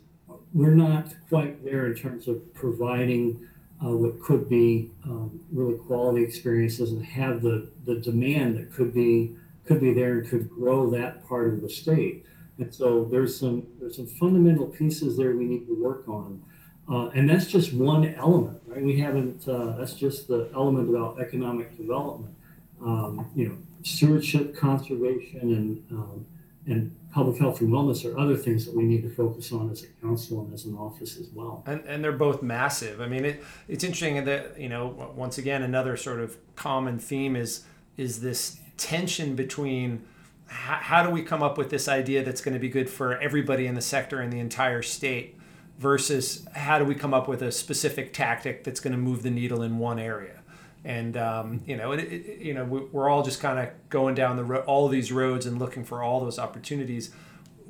[0.53, 3.47] We're not quite there in terms of providing
[3.81, 8.93] uh, what could be um, really quality experiences and have the, the demand that could
[8.93, 12.25] be could be there and could grow that part of the state.
[12.57, 16.43] And so there's some there's some fundamental pieces there we need to work on.
[16.91, 18.83] Uh, and that's just one element, right?
[18.83, 22.35] We haven't, uh, that's just the element about economic development.
[22.81, 26.25] Um, you know, stewardship, conservation, and, um,
[26.65, 29.83] and public health and wellness are other things that we need to focus on as
[29.83, 31.63] a council and as an office as well.
[31.65, 32.99] And, and they're both massive.
[32.99, 37.35] I mean, it, it's interesting that, you know, once again, another sort of common theme
[37.35, 37.63] is,
[37.95, 40.03] is this tension between
[40.47, 43.17] how, how do we come up with this idea that's going to be good for
[43.19, 45.37] everybody in the sector in the entire state
[45.77, 49.29] versus how do we come up with a specific tactic that's going to move the
[49.29, 50.41] needle in one area
[50.83, 54.35] and um, you know, it, it, you know, we're all just kind of going down
[54.35, 57.11] the road, all these roads and looking for all those opportunities.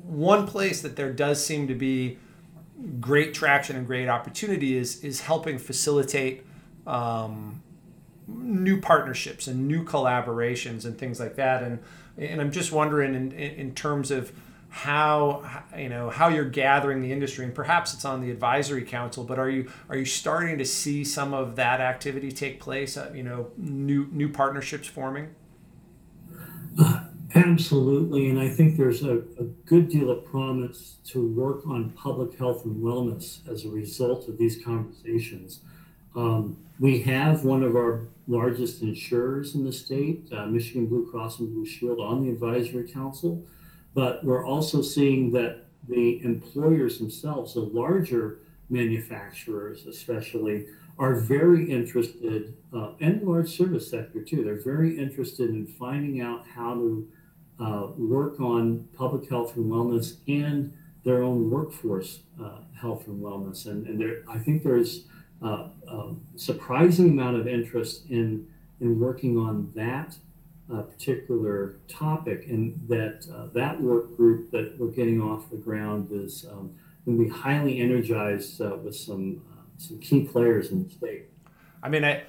[0.02, 2.18] One place that there does seem to be
[3.00, 6.44] great traction and great opportunity is is helping facilitate
[6.86, 7.62] um,
[8.26, 11.62] new partnerships and new collaborations and things like that.
[11.62, 11.80] And
[12.16, 14.32] and I'm just wondering in in terms of
[14.72, 19.22] how you know how you're gathering the industry and perhaps it's on the advisory council
[19.22, 23.12] but are you are you starting to see some of that activity take place uh,
[23.14, 25.28] you know new new partnerships forming?
[26.78, 27.04] Uh,
[27.34, 28.30] absolutely.
[28.30, 32.64] And i think there's a, a good deal of promise to work on public health
[32.64, 35.60] and wellness as a result of these conversations
[36.14, 41.38] um, we have one of our largest insurers in the state uh, michigan blue cross
[41.40, 43.44] and blue shield on the advisory council
[43.94, 48.38] but we're also seeing that the employers themselves, the larger
[48.70, 50.66] manufacturers especially,
[50.98, 56.46] are very interested, uh, and large service sector too, they're very interested in finding out
[56.46, 57.08] how to
[57.58, 60.72] uh, work on public health and wellness and
[61.04, 63.66] their own workforce uh, health and wellness.
[63.66, 65.04] And, and there, I think there's
[65.42, 68.46] uh, um, surprising amount of interest in,
[68.80, 70.16] in working on that
[70.72, 76.08] uh, particular topic, and that uh, that work group that we're getting off the ground
[76.12, 76.74] is um,
[77.04, 81.24] going to be highly energized uh, with some uh, some key players in the state.
[81.82, 82.22] I mean, I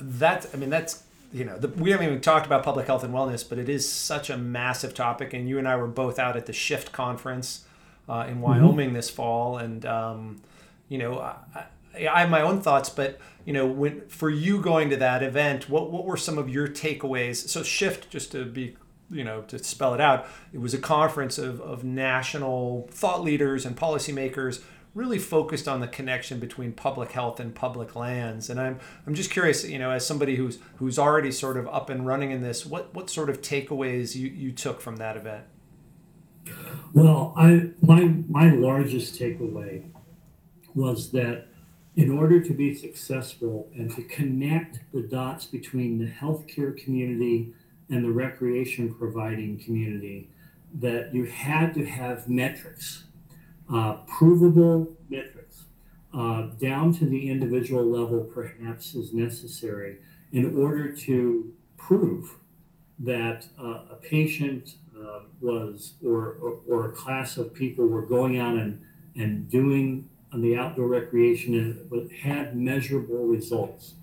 [0.00, 1.02] that's I mean that's
[1.32, 3.90] you know the, we haven't even talked about public health and wellness, but it is
[3.90, 5.34] such a massive topic.
[5.34, 7.66] And you and I were both out at the Shift conference
[8.08, 8.42] uh, in mm-hmm.
[8.42, 8.96] Wyoming mm-hmm.
[8.96, 10.40] this fall, and um,
[10.88, 11.18] you know.
[11.18, 11.64] I,
[11.94, 15.68] I have my own thoughts, but you know, when for you going to that event,
[15.68, 17.48] what what were some of your takeaways?
[17.48, 18.76] So Shift, just to be
[19.10, 23.66] you know to spell it out, it was a conference of of national thought leaders
[23.66, 24.62] and policymakers
[24.94, 28.50] really focused on the connection between public health and public lands.
[28.50, 31.90] And I'm I'm just curious, you know, as somebody who's who's already sort of up
[31.90, 35.44] and running in this, what what sort of takeaways you, you took from that event?
[36.92, 39.90] Well, I my my largest takeaway
[40.74, 41.46] was that
[42.00, 47.52] in order to be successful and to connect the dots between the healthcare community
[47.90, 50.30] and the recreation providing community,
[50.72, 53.04] that you had to have metrics,
[53.70, 55.64] uh, provable metrics,
[56.14, 59.98] uh, down to the individual level, perhaps as necessary,
[60.32, 62.36] in order to prove
[62.98, 68.38] that uh, a patient uh, was or, or, or a class of people were going
[68.38, 68.80] out and,
[69.16, 73.94] and doing on the outdoor recreation and had measurable results.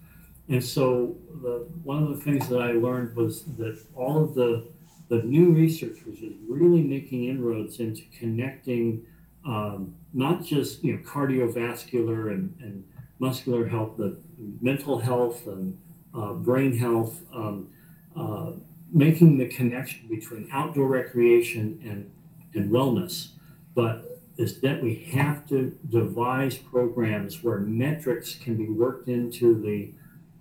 [0.50, 4.68] And so the, one of the things that I learned was that all of the,
[5.10, 9.06] the new research was just really making inroads into connecting
[9.46, 12.84] um, not just you know cardiovascular and, and
[13.20, 14.18] muscular health, but
[14.62, 15.78] mental health and
[16.14, 17.70] uh, brain health, um,
[18.16, 18.52] uh,
[18.92, 22.12] making the connection between outdoor recreation and,
[22.54, 23.30] and wellness.
[23.74, 29.94] But is that we have to devise programs where metrics can be worked into the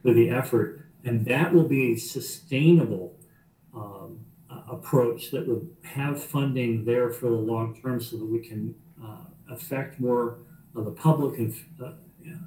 [0.05, 3.19] to the effort, and that will be a sustainable
[3.75, 4.21] um,
[4.71, 9.25] approach that would have funding there for the long term, so that we can uh,
[9.51, 10.39] affect more
[10.75, 11.93] of the public and uh,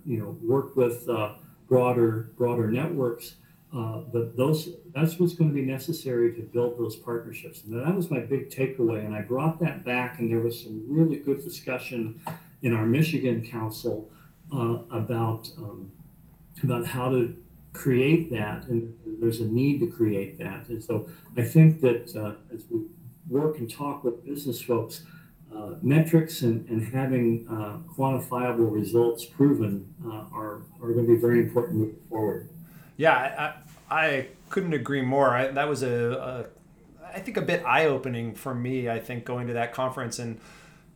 [0.05, 1.33] you know work with uh,
[1.67, 3.35] broader broader networks
[3.75, 7.63] uh, but those that's what's going to be necessary to build those partnerships.
[7.63, 9.05] And that was my big takeaway.
[9.05, 12.19] And I brought that back, and there was some really good discussion
[12.63, 14.09] in our Michigan Council
[14.51, 15.91] uh, about um,
[16.63, 17.35] about how to
[17.73, 18.91] create that, and
[19.21, 20.67] there's a need to create that.
[20.69, 21.07] And so
[21.37, 22.81] I think that uh, as we
[23.29, 25.03] work and talk with business folks,
[25.55, 29.93] uh, metrics and, and having uh, quantifiable results proven
[30.33, 32.49] are, are going to be very important moving forward.
[32.99, 33.53] Yeah,
[33.89, 35.29] I, I couldn't agree more.
[35.29, 36.49] I, that was a,
[37.01, 38.89] a, I think a bit eye opening for me.
[38.89, 40.37] I think going to that conference and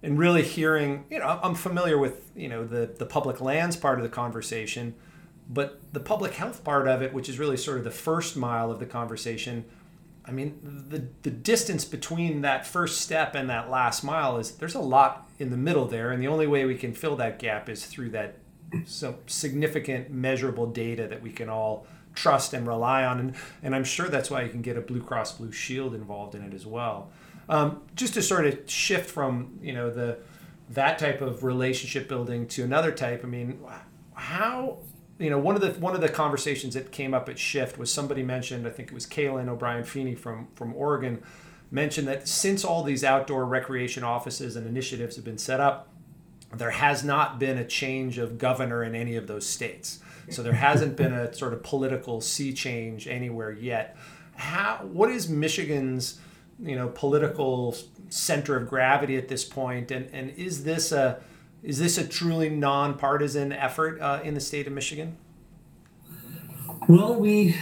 [0.04, 3.99] and really hearing, you know, I'm familiar with you know the the public lands part
[3.99, 4.95] of the conversation,
[5.49, 8.70] but the public health part of it, which is really sort of the first mile
[8.70, 9.64] of the conversation.
[10.26, 14.76] I mean, the the distance between that first step and that last mile is there's
[14.76, 17.70] a lot in the middle there, and the only way we can fill that gap
[17.70, 18.39] is through that
[18.86, 23.20] so significant measurable data that we can all trust and rely on.
[23.20, 26.36] And, and I'm sure that's why you can get a Blue Cross Blue Shield involved
[26.36, 27.12] in it as well.
[27.50, 30.20] Um, just to sort of shift from you know the
[30.70, 33.22] that type of relationship building to another type.
[33.24, 33.60] I mean,
[34.14, 34.80] how
[35.20, 37.92] you know one of the one of the conversations that came up at Shift was
[37.92, 41.22] somebody mentioned I think it was Cailin O'Brien Feeney from from Oregon
[41.74, 45.90] mentioned that since all these outdoor recreation offices and initiatives have been set up,
[46.56, 49.99] there has not been a change of governor in any of those states.
[50.30, 53.97] So there hasn't been a sort of political sea change anywhere yet.
[54.36, 56.20] How what is Michigan's
[56.60, 57.76] you know political
[58.10, 61.20] center of gravity at this point, and and is this a
[61.62, 65.18] is this a truly nonpartisan effort uh, in the state of Michigan?
[66.88, 67.56] Well, we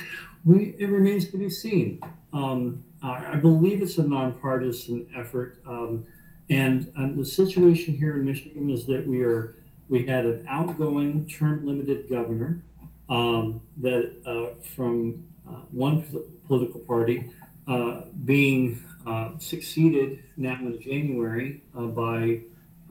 [0.45, 1.99] we it remains to be seen.
[2.33, 5.61] Um, I believe it's a nonpartisan effort.
[5.67, 6.05] Um,
[6.51, 9.55] and, and the situation here in Michigan is that we are
[9.89, 12.61] we had an outgoing term limited governor
[13.09, 16.01] um, that uh, from uh, one
[16.47, 17.29] political party
[17.67, 22.41] uh, being uh, succeeded now in January uh, by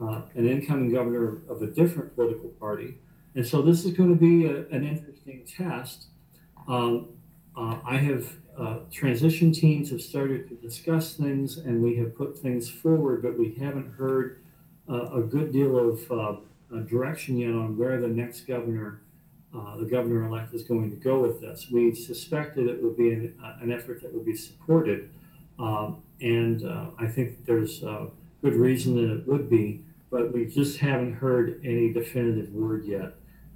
[0.01, 2.97] uh, an incoming governor of a different political party.
[3.35, 6.07] And so this is going to be a, an interesting test.
[6.67, 7.09] Um,
[7.55, 8.27] I have
[8.61, 13.37] uh, transition teams have started to discuss things and we have put things forward, but
[13.37, 14.39] we haven't heard
[14.87, 16.35] uh, a good deal of uh,
[16.81, 19.01] direction yet on where the next governor,
[19.55, 21.69] uh, the governor elect, is going to go with this.
[21.71, 25.09] We suspected it would be an, uh, an effort that would be supported,
[25.57, 26.63] um, and
[26.99, 28.09] I think there's a
[28.43, 33.13] good reason that it would be, but we just haven't heard any definitive word yet.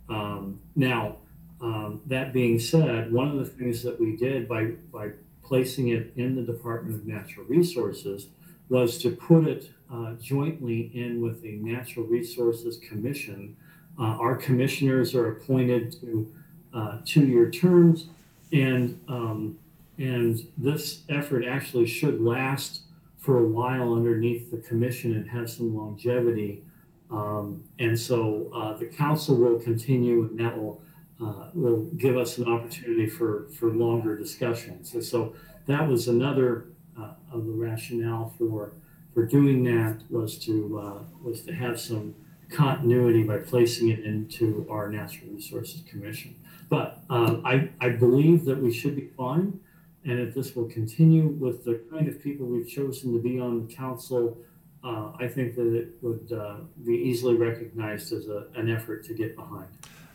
[0.10, 1.18] Um, now,
[1.62, 5.12] um, that being said, one of the things that we did by, by
[5.44, 8.28] placing it in the Department of Natural Resources
[8.70, 13.56] was to put it uh, jointly in with the Natural Resources Commission.
[14.00, 16.34] Uh, our commissioners are appointed to
[16.74, 18.08] uh, two-year terms,
[18.52, 19.58] and um,
[19.98, 22.82] and this effort actually should last
[23.18, 26.62] for a while underneath the commission and have some longevity.
[27.10, 30.82] Um, and so uh, the council will continue, and that will
[31.22, 34.94] uh, will give us an opportunity for, for longer discussions.
[34.94, 35.34] And so
[35.68, 36.66] that was another
[37.00, 38.74] uh, of the rationale for
[39.14, 42.14] for doing that was to uh, was to have some
[42.50, 46.36] continuity by placing it into our Natural Resources Commission.
[46.70, 49.60] But uh, I, I believe that we should be fine,
[50.04, 53.66] and if this will continue with the kind of people we've chosen to be on
[53.66, 54.38] the council,
[54.84, 59.14] uh, I think that it would uh, be easily recognized as a, an effort to
[59.14, 59.68] get behind.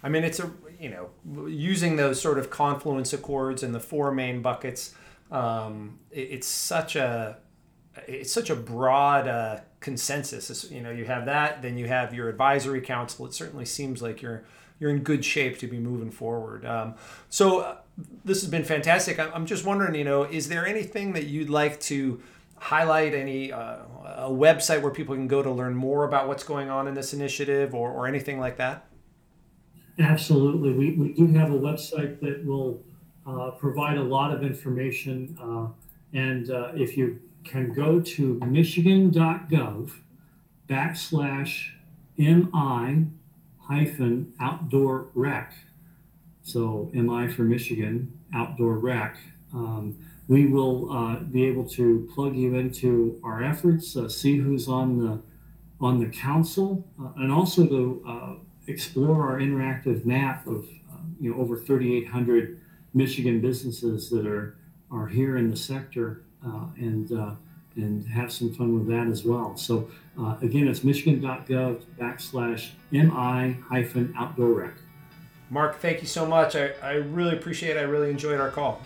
[0.03, 1.11] I mean, it's a you know
[1.49, 4.95] using those sort of confluence accords and the four main buckets.
[5.31, 7.39] Um, it, it's such a
[8.07, 10.51] it's such a broad uh, consensus.
[10.51, 13.27] It's, you know, you have that, then you have your advisory council.
[13.27, 14.45] It certainly seems like you're
[14.79, 16.65] you're in good shape to be moving forward.
[16.65, 16.95] Um,
[17.29, 17.77] so uh,
[18.25, 19.19] this has been fantastic.
[19.19, 22.23] I'm just wondering, you know, is there anything that you'd like to
[22.57, 26.71] highlight any uh, a website where people can go to learn more about what's going
[26.71, 28.87] on in this initiative or, or anything like that?
[30.01, 30.73] Absolutely.
[30.73, 32.83] We, we do have a website that will
[33.27, 35.37] uh, provide a lot of information.
[35.41, 35.69] Uh,
[36.17, 39.91] and uh, if you can go to michigan.gov
[40.69, 41.71] backslash
[42.17, 43.07] MI
[43.59, 45.53] hyphen outdoor rec.
[46.43, 49.17] So MI for Michigan, outdoor rec.
[49.55, 49.97] Um,
[50.29, 54.99] we will uh, be able to plug you into our efforts, uh, see who's on
[54.99, 55.21] the
[55.81, 58.41] on the council, uh, and also to
[58.71, 62.61] explore our interactive map of uh, you know over 3,800
[62.95, 64.57] Michigan businesses that are
[64.91, 67.35] are here in the sector uh, and uh,
[67.77, 69.57] and have some fun with that as well.
[69.57, 74.75] So uh, again, it's michigan.gov backslash mi hyphen outdoor rec.
[75.51, 76.55] Mark, thank you so much.
[76.55, 77.81] I, I really appreciate it.
[77.81, 78.81] I really enjoyed our call.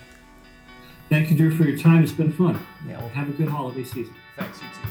[1.11, 2.03] Thank you, Drew, for your time.
[2.03, 2.59] It's been fun.
[2.89, 4.15] Yeah, well, have a good holiday season.
[4.37, 4.89] Thanks, you too.